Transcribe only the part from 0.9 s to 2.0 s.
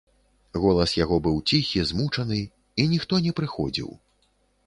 яго быў ціхі,